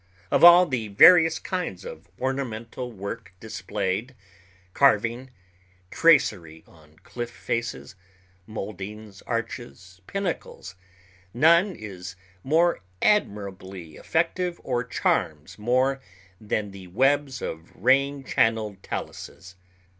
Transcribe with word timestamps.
Of 0.31 0.43
all 0.43 0.65
the 0.65 0.87
various 0.87 1.37
kinds 1.37 1.85
of 1.85 2.09
ornamental 2.19 2.91
work 2.91 3.35
displayed—carving, 3.39 5.29
tracery 5.91 6.63
on 6.65 6.95
cliff 7.03 7.29
faces, 7.29 7.93
moldings, 8.47 9.21
arches, 9.27 10.01
pinnacles—none 10.07 11.75
is 11.75 12.15
more 12.43 12.81
admirably 13.03 13.95
effective 13.97 14.59
or 14.63 14.83
charms 14.83 15.59
more 15.59 16.01
than 16.39 16.71
the 16.71 16.87
webs 16.87 17.39
of 17.43 17.69
rain 17.75 18.23
channeled 18.23 18.81
taluses. 18.81 19.53